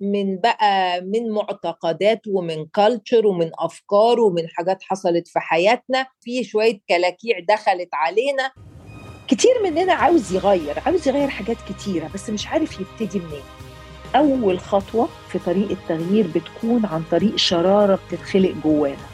[0.00, 6.06] من بقى من معتقدات ومن كالتشر ومن أفكار ومن حاجات حصلت في حياتنا.
[6.20, 8.50] في شوية كلاكيع دخلت علينا.
[9.28, 13.42] كتير مننا عاوز يغير عاوز يغير حاجات كتيرة بس مش عارف يبتدي منين.
[14.16, 19.06] أول خطوة في طريق التغيير بتكون عن طريق شرارة بتتخلق جوانا.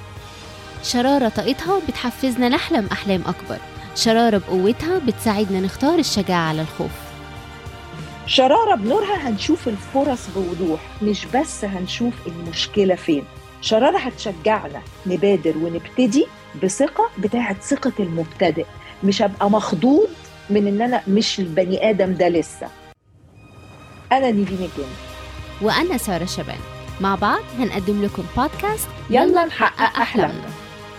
[0.83, 3.59] شرارة طاقتها بتحفزنا نحلم أحلام أكبر.
[3.95, 7.06] شرارة بقوتها بتساعدنا نختار الشجاعة على الخوف.
[8.27, 13.25] شرارة بنورها هنشوف الفرص بوضوح مش بس هنشوف المشكلة فين.
[13.61, 16.27] شرارة هتشجعنا نبادر ونبتدي
[16.63, 18.67] بثقة بتاعت ثقة المبتدئ.
[19.05, 20.09] مش هبقى مخضوض
[20.51, 22.69] من إن أنا مش البني آدم ده لسه.
[24.13, 24.91] أنا نيفين الجن
[25.63, 26.59] وأنا سارة شبان.
[27.01, 30.49] مع بعض هنقدم لكم بودكاست يلا نحقق أحلامنا.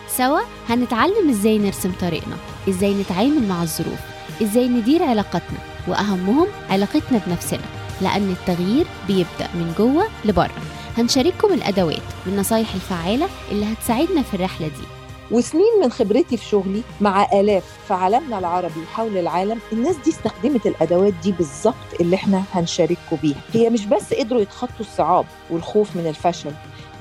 [0.09, 0.39] سوا
[0.69, 2.35] هنتعلم إزاي نرسم طريقنا
[2.69, 3.99] إزاي نتعامل مع الظروف
[4.41, 5.57] إزاي ندير علاقاتنا.
[5.87, 7.61] وأهمهم علاقتنا بنفسنا
[8.01, 10.51] لأن التغيير بيبدأ من جوه لبره.
[10.97, 14.85] هنشارككم الأدوات والنصايح الفعالة اللي هتساعدنا في الرحلة دي.
[15.31, 20.65] وسنين من خبرتي في شغلي مع آلاف في عالمنا العربي وحول العالم الناس دي استخدمت
[20.67, 23.41] الأدوات دي بالظبط اللي إحنا هنشارككم بيها.
[23.53, 26.51] هي مش بس قدروا يتخطوا الصعاب والخوف من الفشل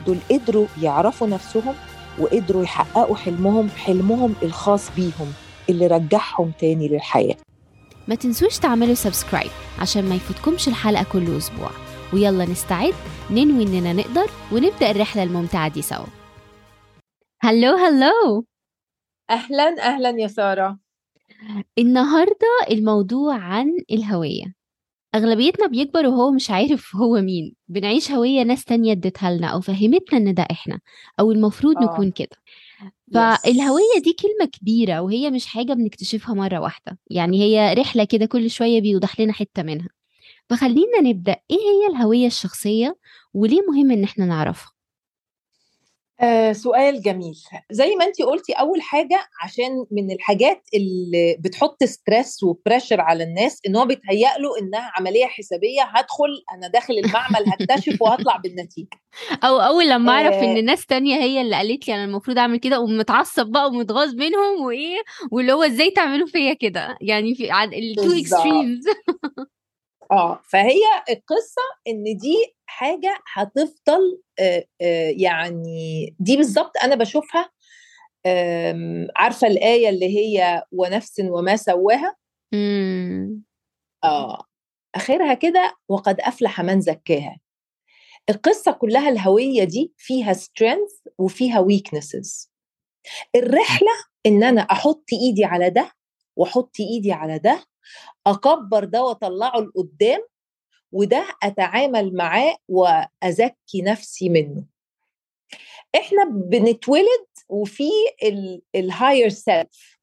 [0.06, 1.74] دول قدروا يعرفوا نفسهم
[2.18, 5.32] وقدروا يحققوا حلمهم حلمهم الخاص بيهم
[5.70, 7.36] اللي رجعهم تاني للحياة.
[8.08, 11.70] ما تنسوش تعملوا سبسكرايب عشان ما يفوتكمش الحلقة كل أسبوع.
[12.12, 12.94] ويلا نستعد
[13.30, 16.06] ننوي إننا نقدر ونبدأ الرحلة الممتعة دي سوا.
[17.40, 18.44] هلو هلو!
[19.30, 20.78] أهلا أهلا يا سارة.
[21.78, 24.54] النهارده الموضوع عن الهوية.
[25.14, 27.54] أغلبيتنا بيكبر وهو مش عارف هو مين.
[27.68, 30.80] بنعيش هوية ناس تانية اديتها لنا أو فهمتنا إن ده إحنا
[31.20, 31.84] أو المفروض آه.
[31.84, 32.36] نكون كده.
[33.14, 36.98] فالهوية دي كلمة كبيرة وهي مش حاجة بنكتشفها مرة واحدة.
[37.10, 39.88] يعني هي رحلة كده كل شوية بيوضح لنا حتة منها.
[40.50, 41.36] فخلينا نبدأ.
[41.50, 42.98] إيه هي الهوية الشخصية
[43.34, 44.72] وليه مهم إن إحنا نعرفها؟
[46.20, 47.34] آه سؤال جميل
[47.70, 53.24] زي ما انت قلتي أول حاجة عشان من الحاجات اللي بتحط stress و pressure على
[53.24, 58.88] الناس إن هو بيتهيأ له إنها عملية حسابية هدخل أنا داخل المعمل هكتشف وهطلع بالنتيجة
[59.44, 60.44] أو أول لما أعرف آه.
[60.44, 64.64] ان ناس تانية هي اللي قالت لي أنا المفروض أعمل كده ومتعصب بقى ومتغاظ منهم
[64.64, 64.98] وإيه
[65.32, 68.84] واللي هو إزاي تعملوا فيا كده يعني في ال two extremes
[70.10, 70.80] آه فهي
[71.10, 74.22] القصة إن دي حاجة هتفضل
[75.10, 77.50] يعني دي بالظبط أنا بشوفها
[78.26, 82.16] آم، عارفة الآية اللي هي ونفس وما سواها؟
[84.04, 84.44] آه
[84.94, 87.38] آخرها كده وقد أفلح من زكاها.
[88.30, 92.48] القصة كلها الهوية دي فيها strength وفيها weaknesses.
[93.36, 93.90] الرحلة
[94.26, 95.90] إن أنا أحط إيدي على ده
[96.36, 97.64] وأحط إيدي على ده
[98.26, 100.20] أكبر ده واطلعه لقدام
[100.92, 104.64] وده أتعامل معاه وأزكي نفسي منه.
[105.96, 107.90] إحنا بنتولد وفي
[108.74, 109.98] ال higher self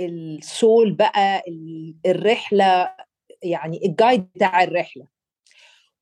[0.00, 2.94] السول بقى ال- الرحلة
[3.42, 5.06] يعني الجايد بتاع الرحلة.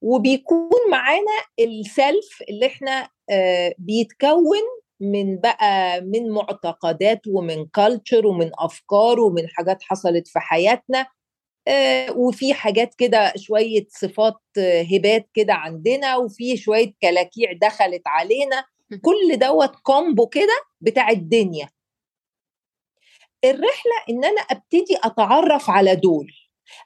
[0.02, 4.58] وبيكون معانا السيلف اللي إحنا آه، بيتكون
[5.00, 11.06] من بقى من معتقدات ومن كالتشر ومن أفكار ومن حاجات حصلت في حياتنا
[11.68, 18.64] آه، وفي حاجات كده شوية صفات آه، هبات كده عندنا وفي شوية كلاكيع دخلت علينا.
[19.02, 21.68] كل دوت combo كده بتاع الدنيا.
[23.44, 26.32] الرحلة إن أنا أبتدي أتعرف على دول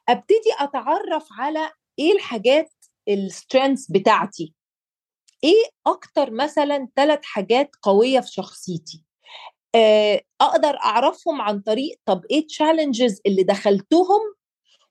[0.08, 2.72] أبتدي أتعرف على إيه الحاجات
[3.10, 4.54] ال strengths بتاعتي.
[5.44, 9.04] إيه أكتر مثلا ثلاث حاجات قوية في شخصيتي؟
[9.74, 14.20] آه، أقدر أعرفهم عن طريق طب إيه ال challenges اللي دخلتهم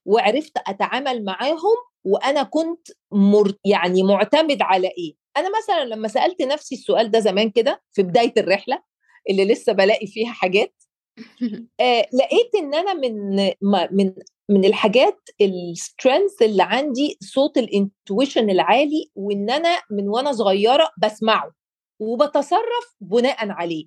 [0.04, 6.74] وعرفت أتعامل معاهم وأنا كنت مر يعني معتمد على إيه؟ أنا مثلا لما سألت نفسي
[6.74, 8.82] السؤال ده زمان كده في بداية الرحلة
[9.30, 10.74] اللي لسه بلاقي فيها حاجات
[11.80, 14.14] آه لقيت إن أنا من ما- من
[14.48, 20.90] من الحاجات ال strengths اللي عندي صوت ال intuition العالي وإن أنا من وأنا صغيرة
[20.98, 21.52] بسمعه
[22.00, 23.86] وبتصرف بناء عليه.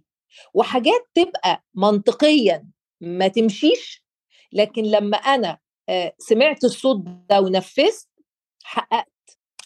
[0.53, 2.67] وحاجات تبقى منطقيا
[3.01, 4.05] ما تمشيش
[4.53, 5.57] لكن لما أنا
[6.17, 8.07] سمعت الصوت ده ونفذت
[8.63, 9.11] حققت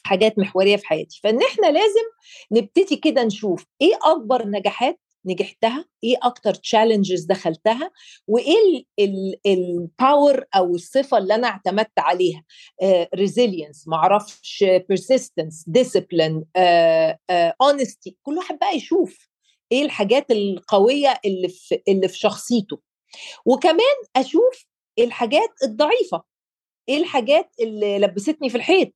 [0.04, 1.20] حاجات محورية في حياتي.
[1.24, 2.06] فإن إحنا لازم
[2.52, 7.92] نبتدي كده نشوف إيه أكبر نجاحات نجحتها؟ إيه أكتر challenges دخلتها؟
[8.28, 8.84] وإيه
[9.46, 12.44] ال power أو الصفة اللي أنا اعتمدت عليها؟
[13.16, 16.46] resilience uh, معرفش persistence discipline
[17.62, 19.30] honesty كل واحد بقى يشوف
[19.72, 22.80] إيه الحاجات القوية اللي في اللي في شخصيته.
[23.46, 24.66] وكمان أشوف
[25.00, 26.24] الحاجات الضعيفة.
[26.90, 28.94] إيه الحاجات اللي لبستني في الحيط؟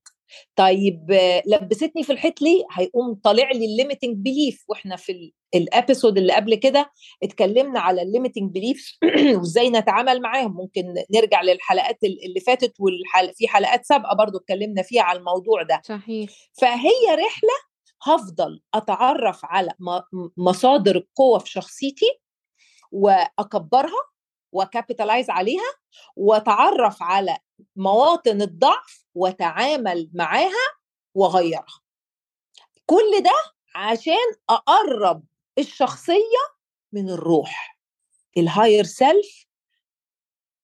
[0.56, 1.06] طيب
[1.46, 6.32] لبستني في الحيط ليه؟ هيقوم طالع لي ال limiting belief وإحنا في ال episode اللي
[6.32, 6.90] قبل كده
[7.22, 8.98] اتكلمنا على ال limiting beliefs
[9.38, 10.56] وازاي نتعامل معاهم.
[10.56, 15.80] ممكن نرجع للحلقات اللي فاتت وفي حلقات سابقة برضو اتكلمنا فيها على الموضوع ده.
[15.84, 16.30] صحيح.
[16.60, 19.72] فهي رحلة هفضل أتعرف على
[20.36, 22.20] مصادر القوة في شخصيتي
[22.92, 24.14] وأكبرها
[24.52, 25.74] و capitalize عليها
[26.16, 27.36] وأتعرف على
[27.76, 30.66] مواطن الضعف واتعامل معاها
[31.14, 31.80] واغيرها
[32.86, 35.22] كل ده عشان أقرب
[35.58, 36.44] الشخصية
[36.92, 37.78] من الروح.
[38.36, 39.46] ال higher self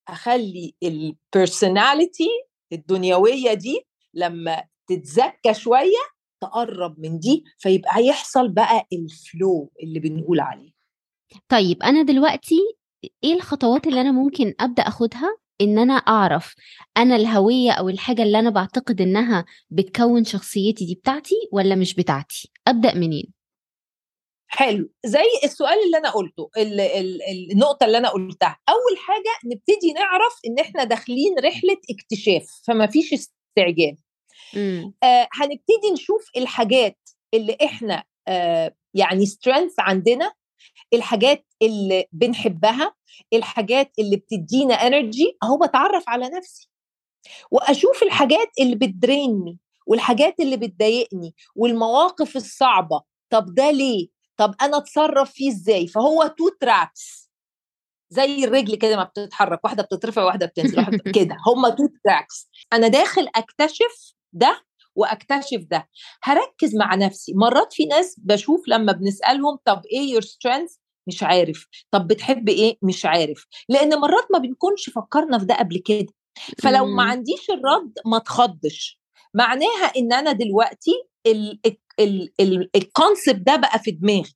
[0.08, 2.28] أخلي ال personality
[2.72, 6.02] الدنيوية دي لما تتزكى شوية
[6.40, 10.70] تقرب من دي فيبقى هيحصل بقى ال flow اللي بنقول عليه.
[11.48, 12.58] طيب أنا دلوقتي
[13.24, 16.54] إيه الخطوات اللي أنا ممكن أبدأ أخدها؟ إن أنا أعرف
[16.96, 22.50] أنا الهوية أو الحاجة اللي أنا بعتقد إنها بتكون شخصيتي دي بتاعتي ولا مش بتاعتي؟
[22.66, 23.32] أبدأ منين؟
[24.52, 27.18] حلو زي السؤال اللي أنا قلته ال ال
[27.52, 33.12] النقطة اللي أنا قلتها أول حاجة نبتدي نعرف إن إحنا داخلين رحلة اكتشاف فما فيش
[33.12, 33.96] استعجال.
[35.02, 36.98] آه هنبتدي نشوف الحاجات
[37.34, 40.32] اللي إحنا آه يعني strength عندنا
[40.92, 42.94] الحاجات اللي بنحبها
[43.32, 46.70] الحاجات اللي بتدينا energy أهو بتعرف على نفسي.
[47.50, 55.32] وأشوف الحاجات اللي بتدرينّي والحاجات اللي بتضايقني والمواقف الصعبة طب ده ليه؟ طب أنا أتصرف
[55.32, 57.30] فيه إزاي؟ فهو two tracks
[58.10, 60.86] زي الرجل كده ما بتتحرك واحدة بتترفع وواحده بتنزل
[61.16, 64.64] كده هم two tracks أنا داخل أكتشف ده
[64.96, 65.88] وأكتشف ده.
[66.22, 67.32] هركز مع نفسي.
[67.36, 70.74] مرات في ناس بشوف لما بنسألهم طب إيه your strength
[71.06, 71.66] مش عارف.
[71.90, 73.46] طب بتحب إيه؟ مش عارف.
[73.68, 76.06] لأن مرات ما بنكونش فكرنا في ده قبل كده.
[76.62, 79.00] فلو ما عنديش الرد ما تخضش
[79.34, 80.92] معناها إن أنا دلوقتي
[82.76, 84.32] ال concept ده بقى في دماغي.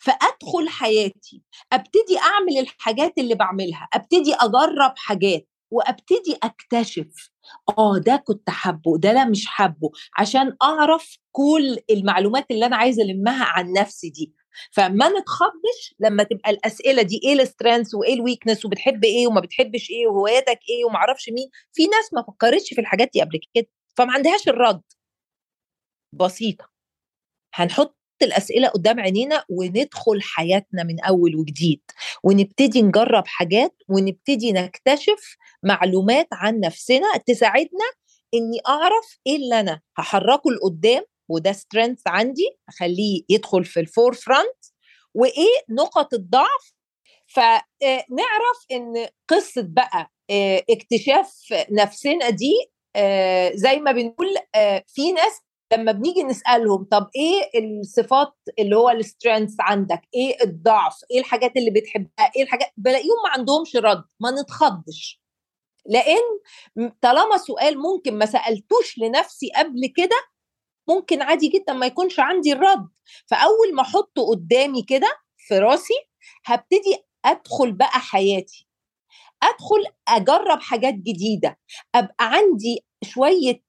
[0.00, 1.42] فأدخل حياتي.
[1.72, 3.88] أبتدي أعمل الحاجات اللي بعملها.
[3.94, 5.48] أبتدي أجرب حاجات.
[5.70, 7.31] وأبتدي أكتشف.
[7.78, 13.02] آه ده كنت حابه ده لا مش حابه عشان أعرف كل المعلومات اللي أنا عايزة
[13.02, 14.34] ألمها عن نفسي دي.
[14.72, 19.40] فما نتخضش لما تبقى الأسئلة دي إيه ال strength وإيه ال weakness وبتحب إيه وما
[19.40, 21.48] بتحبش إيه وهواياتك إيه وما أعرفش مين.
[21.72, 23.66] في ناس ما فكرتش في الحاجات دي قبل كده
[23.96, 24.82] فما عندهاش الرد.
[26.12, 26.70] بسيطة.
[27.54, 31.80] هنحط الأسئلة قدام عينينا وندخل حياتنا من أول وجديد
[32.24, 37.84] ونبتدي نجرب حاجات ونبتدي نكتشف معلومات عن نفسنا تساعدنا
[38.34, 44.64] إني أعرف إيه اللي أنا هحركه لقدام وده strength عندي اخليه يدخل في ال forefront
[45.14, 46.72] وإيه نقط الضعف.
[47.26, 50.12] فنعرف إن قصة بقى
[50.70, 51.34] اكتشاف
[51.70, 52.52] نفسنا دي
[53.54, 54.28] زي ما بنقول
[54.86, 55.40] في ناس
[55.72, 61.56] لما بنيجي نسألهم طب إيه الصفات اللي هو ال strength عندك؟ إيه الضعف؟ إيه الحاجات
[61.56, 65.22] اللي بتحبها؟ إيه الحاجات؟ بلاقيهم ما عندهمش رد ما نتخضش.
[65.86, 66.22] لأن
[67.00, 70.16] طالما سؤال ممكن ما سألتوش لنفسي قبل كده
[70.88, 72.88] ممكن عادي جدا ما يكونش عندي الرد.
[73.26, 75.94] فأول ما أحطه قدامي كده في راسي
[76.44, 78.68] هبتدي أدخل بقى حياتي.
[79.42, 81.58] أدخل أجرب حاجات جديدة.
[81.94, 83.62] أبقى عندي شوية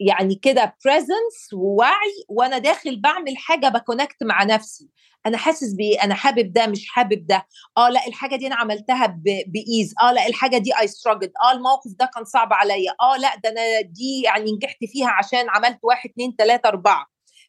[0.00, 4.88] يعني كده presence ووعي وأنا داخل بعمل حاجة ب connect مع نفسي.
[5.26, 7.46] أنا حاسس بإيه؟ أنا حابب ده مش حابب ده.
[7.78, 9.06] آه لا الحاجة دي أنا عملتها
[9.46, 9.94] ب ease.
[10.02, 12.94] آه لا الحاجة دي I struggle آه الموقف ده كان صعب عليا.
[13.00, 17.06] آه لا ده أنا دي يعني نجحت فيها عشان عملت واحد اتنين تلاتة أربعة.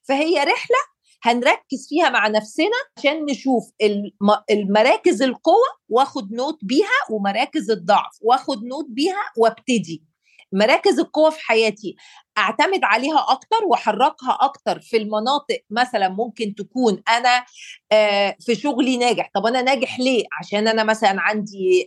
[0.07, 0.77] فهي رحلة
[1.23, 3.63] هنركز فيها مع نفسنا عشان نشوف
[4.51, 10.03] المراكز القوة وآخد note بيها ومراكز الضعف وآخد note بيها وأبتدي.
[10.55, 11.95] مراكز القوة في حياتي
[12.37, 17.45] أعتمد عليها أكتر وأحركها أكتر في المناطق مثلا ممكن تكون أنا
[18.39, 19.29] في شغلي ناجح.
[19.33, 21.85] طب أنا ناجح ليه؟ عشان أنا مثلا عندي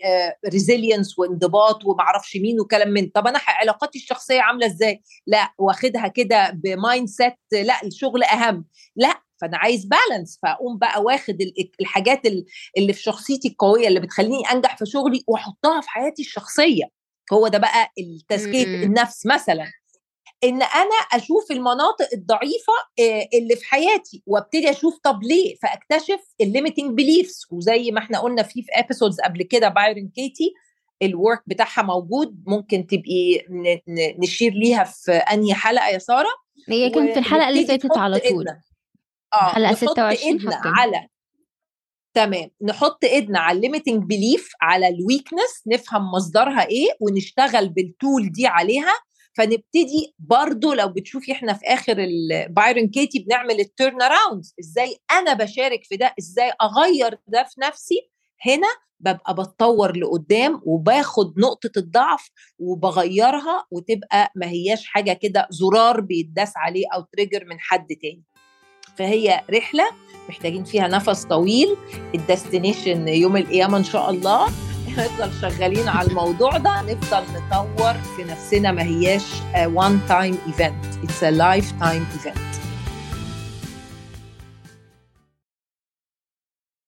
[0.53, 6.51] resilience وانضباط ومعرفش مين وكلام من طب أنا علاقاتي الشخصية عاملة إزاي؟ لا واخدها كده
[6.51, 8.65] ب mindset لا الشغل أهم.
[8.97, 11.39] لا فأنا عايز balance فأقوم بقى واخد
[11.81, 12.23] الحاجات
[12.79, 16.98] اللي في شخصيتي القوية اللي بتخليني أنجح في شغلي وأحطها في حياتي الشخصية.
[17.33, 19.65] هو ده بقى التزكية النفس مثلا.
[20.45, 22.73] إن أنا أشوف المناطق الضعيفة
[23.35, 28.43] اللي في حياتي وأبتدي أشوف طب ليه؟ فأكتشف ال limiting beliefs وزي ما إحنا قلنا
[28.43, 30.53] فيه في episodes قبل كده بايرن كيتي
[31.03, 33.45] ال work بتاعها موجود ممكن تبقي
[34.23, 36.29] نشير ليها في أنهي حلقة يا سارة؟
[36.69, 38.47] هي كانت في الحلقة اللي فاتت على طول.
[39.35, 41.09] آه حلقه 26 على
[42.19, 42.51] تمام.
[42.63, 48.33] نحط إيدنا على ال limiting belief على ال weakness نفهم مصدرها إيه ونشتغل بال tool
[48.33, 48.93] دي عليها.
[49.37, 51.97] فنبتدي برضو لو بتشوفي إحنا في آخر
[52.51, 57.61] بايرن كيتي بنعمل ال turn around إزاي أنا بشارك في ده؟ إزاي أغير ده في
[57.61, 58.11] نفسي؟
[58.47, 58.69] هنا
[59.01, 66.85] ببقى بتطور لقدام وباخد نقطة الضعف وبغيرها وتبقى ما هياش حاجة كده زرار بيتداس عليه
[66.95, 68.25] أو trigger من حد تاني.
[68.99, 69.85] فهي رحلة
[70.29, 71.77] محتاجين فيها نفس طويل
[72.15, 74.49] ال destination يوم القيامة إن شاء الله.
[74.89, 79.23] نفضل شغالين على الموضوع ده نفضل نطور في نفسنا ما هياش
[79.75, 82.68] one time event it's a lifetime event.